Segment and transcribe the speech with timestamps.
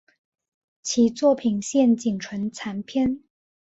[0.81, 3.21] 其作品现仅存残篇。